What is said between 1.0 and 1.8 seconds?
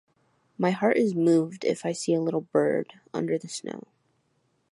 moved